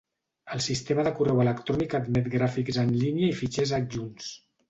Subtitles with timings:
[0.53, 4.35] El sistema de correu electrònic admet gràfics en línia i fitxers adjunts.